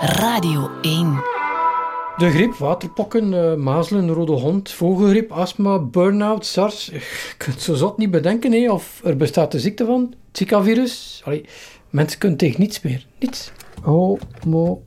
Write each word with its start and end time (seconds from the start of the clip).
Radio 0.00 0.70
1. 0.82 1.22
De 2.16 2.30
griep, 2.30 2.54
waterpokken, 2.54 3.32
uh, 3.32 3.54
mazelen, 3.54 4.08
rode 4.08 4.32
hond, 4.32 4.70
vogelgriep, 4.70 5.32
astma, 5.32 5.78
burn-out, 5.78 6.46
SARS. 6.46 6.86
Je 6.86 7.34
kunt 7.36 7.60
zo 7.60 7.74
zot 7.74 7.98
niet 7.98 8.10
bedenken, 8.10 8.52
hè? 8.52 8.70
of 8.70 9.00
er 9.04 9.16
bestaat 9.16 9.52
de 9.52 9.60
ziekte 9.60 9.84
van, 9.84 10.14
Zika-virus. 10.32 11.22
Allee, 11.24 11.44
mensen 11.90 12.18
kunnen 12.18 12.38
tegen 12.38 12.60
niets 12.60 12.80
meer. 12.80 13.06
Niets. 13.18 13.52
Homo 13.82 14.82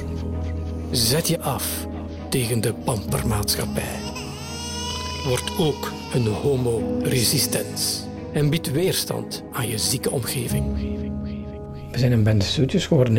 Zet 0.95 1.29
je 1.29 1.41
af 1.41 1.87
tegen 2.29 2.61
de 2.61 2.75
pampermaatschappij. 2.75 3.99
Word 5.27 5.59
ook 5.59 5.93
een 6.15 6.27
homo 6.27 6.99
resistens 7.03 8.05
en 8.33 8.51
bied 8.51 8.73
weerstand 8.73 9.43
aan 9.53 9.69
je 9.69 9.79
zieke 9.79 10.11
omgeving. 10.11 10.65
We 11.93 11.99
zijn 11.99 12.13
een 12.13 12.23
bende 12.23 12.45
zoetjes 12.45 12.87
geworden. 12.87 13.15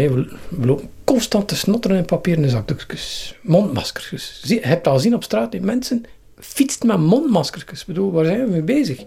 We 0.50 0.66
lopen 0.66 0.90
constant 1.03 1.48
te 1.48 1.55
snotteren 1.55 1.98
in 1.98 2.05
papieren 2.05 2.50
zakdoekjes. 2.50 3.36
Mondmaskers. 3.41 4.42
Je 4.44 4.59
hebt 4.62 4.88
al 4.88 5.00
zien 5.00 5.16
op 5.16 5.23
straat, 5.23 5.52
die 5.52 5.62
mensen 5.62 6.03
fietst 6.39 6.84
met 6.84 7.00
mondmaskers. 7.00 7.64
Ik 7.64 7.84
bedoel, 7.88 8.12
waar 8.12 8.26
zijn 8.26 8.45
we 8.45 8.52
mee 8.52 8.62
bezig? 8.62 9.03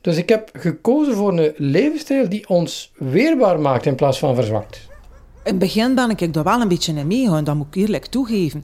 Dus 0.00 0.16
ik 0.16 0.28
heb 0.28 0.50
gekozen 0.52 1.14
voor 1.14 1.38
een 1.38 1.54
levensstijl 1.56 2.28
die 2.28 2.48
ons 2.48 2.92
weerbaar 2.96 3.60
maakt 3.60 3.86
in 3.86 3.94
plaats 3.94 4.18
van 4.18 4.34
verzwakt. 4.34 4.87
In 5.48 5.54
het 5.54 5.62
begin 5.62 5.94
ben 5.94 6.10
ik 6.10 6.34
daar 6.34 6.44
wel 6.44 6.60
een 6.60 6.68
beetje 6.68 6.92
in 6.92 7.06
meegegaan, 7.06 7.44
dat 7.44 7.54
moet 7.54 7.66
ik 7.66 7.74
eerlijk 7.74 8.06
toegeven. 8.06 8.62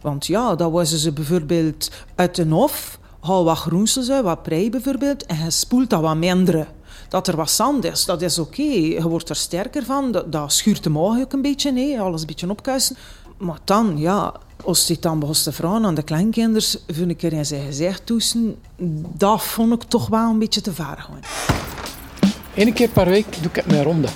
Want 0.00 0.26
ja, 0.26 0.54
dan 0.54 0.72
was 0.72 1.00
ze 1.00 1.12
bijvoorbeeld 1.12 1.90
uit 2.14 2.34
de 2.34 2.44
hof, 2.48 2.98
haal 3.20 3.44
wat 3.44 3.58
groensels 3.58 4.08
wat 4.08 4.42
prei 4.42 4.70
bijvoorbeeld, 4.70 5.26
en 5.26 5.44
je 5.44 5.50
spoelt 5.50 5.90
dat 5.90 6.00
wat 6.00 6.16
minder. 6.16 6.68
Dat 7.08 7.28
er 7.28 7.36
wat 7.36 7.50
zand 7.50 7.84
is, 7.84 8.04
dat 8.04 8.22
is 8.22 8.38
oké. 8.38 8.62
Je 8.62 9.08
wordt 9.08 9.28
er 9.28 9.36
sterker 9.36 9.84
van, 9.84 10.12
dat, 10.12 10.32
dat 10.32 10.52
schuurt 10.52 10.82
de 10.82 10.98
ook 10.98 11.32
een 11.32 11.42
beetje, 11.42 11.72
nee, 11.72 12.00
alles 12.00 12.20
een 12.20 12.26
beetje 12.26 12.50
opkuisen. 12.50 12.96
Maar 13.38 13.58
dan, 13.64 13.98
ja, 13.98 14.34
als 14.64 14.86
je 14.86 14.96
dan 15.00 15.18
begon 15.18 15.34
te 15.34 15.52
vragen 15.52 15.84
aan 15.84 15.94
de 15.94 16.02
kleinkinders, 16.02 16.76
vind 16.86 17.10
ik 17.10 17.22
er 17.22 17.32
in 17.32 17.46
zijn 17.46 17.66
gezicht 17.66 18.06
toesten, 18.06 18.56
dat 19.16 19.42
vond 19.42 19.72
ik 19.72 19.82
toch 19.82 20.08
wel 20.08 20.30
een 20.30 20.38
beetje 20.38 20.60
te 20.60 20.72
ver 20.72 20.96
gaan. 20.98 21.71
Eén 22.54 22.72
keer 22.72 22.88
per 22.88 23.08
week 23.08 23.26
doe 23.40 23.50
ik 23.52 23.66
mijn 23.66 23.82
ronde. 23.82 24.08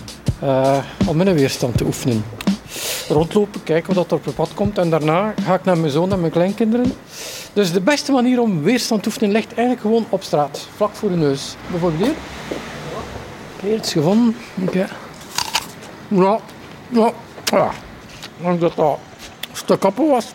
Uh, 0.42 0.78
om 1.06 1.16
mijn 1.16 1.34
weerstand 1.34 1.78
te 1.78 1.84
oefenen. 1.84 2.24
Rondlopen, 3.08 3.62
kijken 3.62 3.94
wat 3.94 4.10
er 4.10 4.16
op 4.16 4.24
het 4.24 4.34
pad 4.34 4.54
komt. 4.54 4.78
En 4.78 4.90
daarna 4.90 5.34
ga 5.42 5.54
ik 5.54 5.64
naar 5.64 5.78
mijn 5.78 5.92
zoon 5.92 6.12
en 6.12 6.20
mijn 6.20 6.32
kleinkinderen. 6.32 6.92
Dus 7.52 7.72
de 7.72 7.80
beste 7.80 8.12
manier 8.12 8.40
om 8.40 8.62
weerstand 8.62 9.02
te 9.02 9.08
oefenen 9.08 9.30
ligt 9.30 9.48
eigenlijk 9.48 9.80
gewoon 9.80 10.06
op 10.08 10.22
straat. 10.22 10.68
Vlak 10.76 10.94
voor 10.94 11.08
de 11.08 11.16
neus. 11.16 11.56
Bijvoorbeeld 11.70 12.02
hier. 12.02 12.14
Kijk, 13.60 13.76
het 13.76 13.86
is 13.86 13.92
gevonden. 13.92 14.36
Okay. 14.62 14.86
Ja, 16.08 16.38
ja, 16.88 17.12
ja. 17.44 17.70
Dat 18.54 18.76
dat 18.76 18.98
een 19.50 19.56
stuk 19.56 19.82
was. 19.82 20.32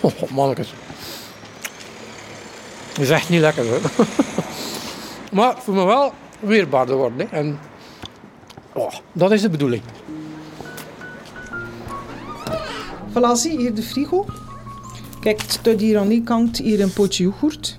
Oh, 0.00 0.30
mannetjes. 0.30 0.72
Dat 2.92 3.04
is 3.04 3.10
echt 3.10 3.28
niet 3.28 3.40
lekker 3.40 3.66
hoor. 3.66 3.80
maar 5.32 5.54
voor 5.58 5.74
me 5.74 5.84
wel 5.84 6.12
weerbaarder 6.40 6.96
worden. 6.96 7.30
En 7.30 7.58
oh, 8.72 8.92
dat 9.12 9.32
is 9.32 9.40
de 9.40 9.50
bedoeling. 9.50 9.82
Voilà, 13.12 13.48
hier 13.56 13.74
de 13.74 13.82
frigo. 13.82 14.26
Kijk, 15.20 15.40
staat 15.46 15.80
hier 15.80 15.98
aan 15.98 16.08
die 16.08 16.22
kant 16.22 16.56
hier 16.58 16.80
een 16.80 16.92
potje 16.92 17.22
yoghurt. 17.22 17.78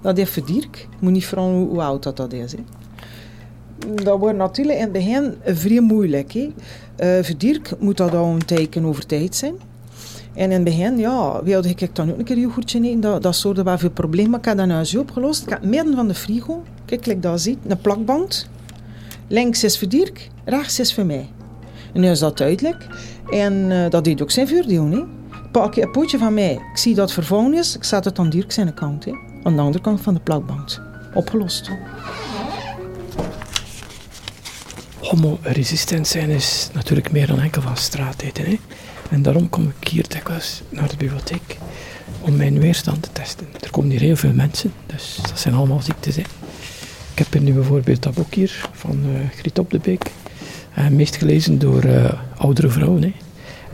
Dat 0.00 0.28
voor 0.28 0.46
Dirk. 0.46 0.76
Ik 0.76 1.00
moet 1.00 1.12
niet 1.12 1.26
vragen 1.26 1.52
hoe 1.52 1.82
oud 1.82 2.02
dat, 2.02 2.16
dat 2.16 2.32
is. 2.32 2.54
Dat 3.94 4.18
wordt 4.18 4.36
natuurlijk 4.36 4.78
in 4.78 4.82
het 4.82 4.92
begin 4.92 5.34
vrij 5.44 5.80
moeilijk. 5.80 6.32
Hè. 6.32 6.52
Voor 7.24 7.36
Dirk 7.38 7.80
moet 7.80 7.96
dat 7.96 8.14
al 8.14 8.32
een 8.32 8.44
teken 8.44 8.84
over 8.84 9.06
tijd 9.06 9.36
zijn. 9.36 9.54
En 10.34 10.44
in 10.44 10.50
het 10.50 10.64
begin, 10.64 10.98
ja, 10.98 11.42
wilde 11.42 11.68
ik 11.68 11.94
dan 11.94 12.10
ook 12.10 12.18
een 12.18 12.24
keer 12.24 12.38
yoghurtje 12.38 12.82
eten. 12.82 13.00
Dat, 13.00 13.22
dat 13.22 13.36
zorgde 13.36 13.62
wel 13.62 13.78
veel 13.78 13.90
problemen. 13.90 14.38
Ik 14.38 14.44
heb 14.44 14.56
dat 14.56 14.66
nu 14.66 14.84
zo 14.84 15.00
opgelost. 15.00 15.42
Ik 15.42 15.48
heb 15.48 15.64
midden 15.64 15.94
van 15.94 16.08
de 16.08 16.14
frigo, 16.14 16.62
kijk, 16.84 17.06
like 17.06 17.20
dat 17.20 17.40
ziet, 17.40 17.58
een 17.66 17.80
plakband. 17.80 18.48
Links 19.28 19.64
is 19.64 19.78
voor 19.78 19.88
Dirk, 19.88 20.30
rechts 20.44 20.80
is 20.80 20.94
voor 20.94 21.06
mij. 21.06 21.28
En 21.92 22.00
nu 22.00 22.08
is 22.10 22.18
dat 22.18 22.38
duidelijk. 22.38 22.86
En 23.30 23.52
uh, 23.52 23.90
dat 23.90 24.04
deed 24.04 24.22
ook 24.22 24.30
zijn 24.30 24.48
voordeel. 24.48 24.90
Hè. 24.90 25.02
Pak 25.52 25.74
je 25.74 25.82
een 25.82 25.90
potje 25.90 26.18
van 26.18 26.34
mij, 26.34 26.52
ik 26.52 26.78
zie 26.78 26.94
dat 26.94 27.14
het 27.14 27.52
is, 27.52 27.76
ik 27.76 27.84
zet 27.84 28.04
het 28.04 28.18
aan 28.18 28.30
Dirk 28.30 28.52
zijn 28.52 28.74
kant. 28.74 29.04
Hè. 29.04 29.12
Aan 29.42 29.54
de 29.56 29.62
andere 29.62 29.82
kant 29.82 30.00
van 30.00 30.14
de 30.14 30.20
plakband. 30.20 30.80
Opgelost. 31.14 31.70
Homo-resistent 35.00 36.06
zijn 36.06 36.30
is 36.30 36.68
natuurlijk 36.72 37.12
meer 37.12 37.26
dan 37.26 37.40
enkel 37.40 37.62
van 37.62 37.76
straat 37.76 38.22
eten. 38.22 38.44
Hè. 38.44 38.58
En 39.14 39.22
daarom 39.22 39.48
kom 39.48 39.72
ik 39.80 39.88
hier 39.88 40.08
dikwijls 40.08 40.62
naar 40.68 40.88
de 40.88 40.96
bibliotheek 40.96 41.58
om 42.20 42.36
mijn 42.36 42.58
weerstand 42.58 43.02
te 43.02 43.08
testen. 43.12 43.46
Er 43.60 43.70
komen 43.70 43.90
hier 43.90 44.00
heel 44.00 44.16
veel 44.16 44.32
mensen, 44.32 44.72
dus 44.86 45.18
dat 45.22 45.40
zijn 45.40 45.54
allemaal 45.54 45.82
ziektes. 45.82 46.16
Hè. 46.16 46.22
Ik 47.12 47.18
heb 47.18 47.32
hier 47.32 47.42
nu 47.42 47.52
bijvoorbeeld 47.52 48.02
dat 48.02 48.14
boek 48.14 48.34
hier 48.34 48.68
van 48.72 48.98
uh, 49.06 49.28
Griet 49.36 49.58
op 49.58 49.70
de 49.70 49.78
Beek. 49.78 50.10
Uh, 50.78 50.88
meest 50.88 51.16
gelezen 51.16 51.58
door 51.58 51.84
uh, 51.84 52.12
oudere 52.36 52.68
vrouwen. 52.68 53.02
Hè. 53.02 53.12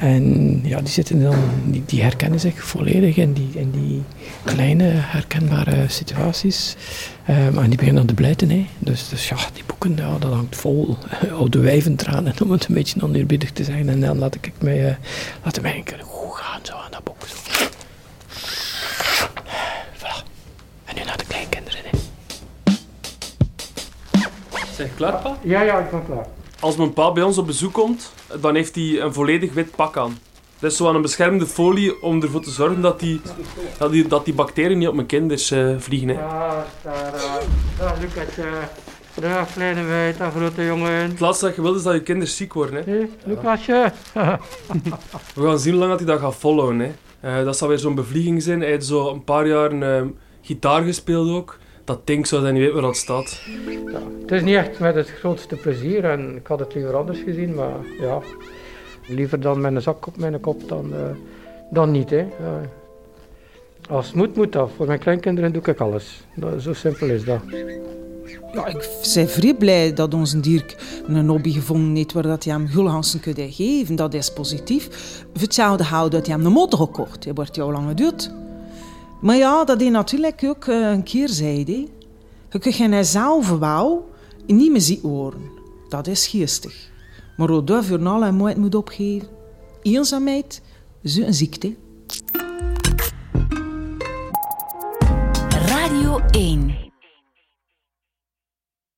En 0.00 0.60
ja, 0.64 0.78
die, 0.78 0.88
zitten 0.88 1.22
dan, 1.22 1.36
die, 1.64 1.82
die, 1.86 2.02
herkennen 2.02 2.40
zich 2.40 2.64
volledig 2.64 3.16
in 3.16 3.32
die, 3.32 3.48
in 3.52 3.70
die 3.70 4.02
kleine 4.44 4.84
herkenbare 4.84 5.88
situaties. 5.88 6.76
Um, 7.28 7.58
en 7.58 7.68
die 7.68 7.78
beginnen 7.78 7.94
dan 7.94 8.06
te 8.06 8.14
blijten. 8.14 8.50
Hè. 8.50 8.66
Dus, 8.78 9.08
dus 9.08 9.28
ja, 9.28 9.36
die 9.52 9.62
boeken, 9.66 9.96
ja, 9.96 10.18
dat 10.18 10.32
hangt 10.32 10.56
vol 10.56 10.96
oude 11.38 11.58
wijventranen, 11.58 12.34
om 12.42 12.50
het 12.50 12.66
een 12.66 12.74
beetje 12.74 13.02
oneerbiedig 13.02 13.50
te 13.52 13.64
zeggen. 13.64 13.88
En 13.88 14.00
dan 14.00 14.18
laat 14.18 14.34
ik 14.34 14.52
mij, 14.58 14.88
uh, 14.88 14.94
laat 15.44 15.60
mij 15.60 15.76
een 15.76 16.02
goed 16.02 16.36
gaan 16.36 16.60
zo 16.62 16.72
aan 16.72 16.90
dat 16.90 17.04
boek. 17.04 17.16
Zo. 17.26 17.36
Voilà. 19.96 20.24
En 20.84 20.94
nu 20.94 21.04
naar 21.04 21.18
de 21.18 21.24
kleinkinderen. 21.26 21.80
Hè. 21.84 21.98
Zeg, 24.74 24.94
klaar 24.94 25.22
pa? 25.22 25.36
Ja, 25.42 25.62
ja, 25.62 25.78
ik 25.78 25.90
ben 25.90 26.06
klaar. 26.06 26.26
Als 26.60 26.76
mijn 26.76 26.92
pa 26.92 27.12
bij 27.12 27.22
ons 27.22 27.38
op 27.38 27.46
bezoek 27.46 27.72
komt, 27.72 28.12
dan 28.40 28.54
heeft 28.54 28.74
hij 28.74 29.00
een 29.00 29.12
volledig 29.12 29.52
wit 29.52 29.76
pak 29.76 29.96
aan. 29.96 30.18
Dat 30.58 30.70
is 30.70 30.76
zo 30.76 30.88
aan 30.88 30.94
een 30.94 31.02
beschermende 31.02 31.46
folie 31.46 32.02
om 32.02 32.22
ervoor 32.22 32.40
te 32.40 32.50
zorgen 32.50 32.80
dat 32.80 33.00
die, 33.00 33.20
dat 33.78 33.90
die, 33.90 34.06
dat 34.06 34.24
die 34.24 34.34
bacteriën 34.34 34.78
niet 34.78 34.88
op 34.88 34.94
mijn 34.94 35.06
kinders 35.06 35.50
uh, 35.50 35.78
vliegen. 35.78 36.08
Hè. 36.08 36.14
Ja, 36.14 36.66
daar, 36.82 37.12
daar, 37.78 37.96
Lucasje. 38.00 38.48
Dag, 39.20 39.52
kleine 39.52 39.82
wijt, 39.82 40.18
dag, 40.18 40.32
grote 40.32 40.64
jongen. 40.64 40.92
Het 40.92 41.20
laatste 41.20 41.44
dat 41.46 41.54
je 41.54 41.62
wilt 41.62 41.76
is 41.76 41.82
dat 41.82 41.94
je 41.94 42.02
kinderen 42.02 42.34
ziek 42.34 42.52
worden. 42.52 42.84
Hè. 42.84 42.92
Hey, 42.92 43.10
Lucasje. 43.24 43.92
We 45.34 45.46
gaan 45.46 45.58
zien 45.58 45.72
hoe 45.72 45.80
lang 45.80 45.90
dat 45.90 46.00
hij 46.00 46.08
dat 46.08 46.20
gaat 46.20 46.36
volhouden. 46.36 46.80
Hè. 47.20 47.38
Uh, 47.38 47.44
dat 47.44 47.56
zal 47.56 47.68
weer 47.68 47.78
zo'n 47.78 47.94
bevlieging 47.94 48.42
zijn. 48.42 48.60
Hij 48.60 48.70
heeft 48.70 48.86
zo 48.86 49.10
een 49.10 49.24
paar 49.24 49.46
jaar 49.46 49.72
uh, 49.72 50.02
gitaar 50.42 50.82
gespeeld 50.82 51.30
ook 51.30 51.58
dat 51.90 52.06
ding 52.06 52.26
zou 52.26 52.42
hij 52.42 52.52
niet 52.52 52.60
weten 52.60 52.74
waar 52.74 52.82
dat 52.82 52.96
staat. 52.96 53.40
Ja, 53.92 54.00
het 54.20 54.32
is 54.32 54.42
niet 54.42 54.54
echt 54.54 54.78
met 54.78 54.94
het 54.94 55.10
grootste 55.10 55.56
plezier 55.56 56.04
en 56.04 56.36
ik 56.36 56.46
had 56.46 56.58
het 56.58 56.74
liever 56.74 56.96
anders 56.96 57.18
gezien, 57.18 57.54
maar 57.54 57.76
ja, 58.00 58.18
liever 59.08 59.40
dan 59.40 59.60
met 59.60 59.74
een 59.74 59.82
zak 59.82 60.06
op 60.06 60.16
mijn 60.16 60.40
kop 60.40 60.68
dan, 60.68 60.92
uh, 60.92 60.98
dan 61.70 61.90
niet. 61.90 62.10
Hè. 62.10 62.16
Ja. 62.16 62.60
Als 63.88 64.06
het 64.06 64.14
moet, 64.14 64.36
moet 64.36 64.52
dat. 64.52 64.70
Voor 64.76 64.86
mijn 64.86 64.98
kleinkinderen 64.98 65.52
doe 65.52 65.62
ik 65.62 65.80
alles. 65.80 66.24
Dat, 66.34 66.62
zo 66.62 66.72
simpel 66.72 67.08
is 67.08 67.24
dat. 67.24 67.40
Ja, 68.52 68.66
ik 68.66 68.88
ben 69.14 69.28
vrij 69.28 69.54
blij 69.54 69.92
dat 69.92 70.14
onze 70.14 70.40
Dirk 70.40 70.76
een 71.06 71.28
hobby 71.28 71.52
gevonden 71.52 71.96
heeft 71.96 72.12
waar 72.12 72.22
dat 72.22 72.44
hij 72.44 72.52
hem 72.52 72.66
gulhansen 72.66 73.20
kan 73.20 73.52
geven. 73.52 73.96
Dat 73.96 74.14
is 74.14 74.32
positief. 74.32 74.88
Voor 75.32 75.42
hetzelfde 75.42 75.84
houden 75.84 76.18
dat 76.18 76.26
hij 76.26 76.36
hem 76.36 76.46
een 76.46 76.52
motor 76.52 76.78
gekocht. 76.78 77.24
Hij 77.24 77.34
wordt 77.34 77.56
jou 77.56 77.72
lang 77.72 77.88
geduurd. 77.88 78.39
Maar 79.20 79.36
ja, 79.36 79.64
dat 79.64 79.80
is 79.80 79.90
natuurlijk 79.90 80.42
ook 80.44 80.66
eh, 80.66 80.90
een 80.90 81.02
keerzijde. 81.02 81.86
Je 82.50 82.58
kunt 82.58 82.76
je 82.76 83.04
zelf 83.04 83.58
wel 83.58 84.10
niet 84.46 84.70
meer 84.70 84.80
zien 84.80 85.00
horen. 85.02 85.50
Dat 85.88 86.06
is 86.06 86.26
geestig. 86.26 86.90
Maar 87.36 87.48
voor 87.82 88.06
alle 88.06 88.32
moeite 88.32 88.60
moet 88.60 88.74
opgeven. 88.74 89.28
Eenzaamheid 89.82 90.62
is 91.02 91.16
een 91.16 91.34
ziekte. 91.34 91.74